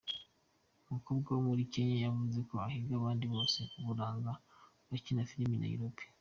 [0.87, 4.31] Umukobwa wo muri Kenya yavuze ko ahiga abandi bose uburanga
[4.89, 6.03] bakina filime i Nairobi.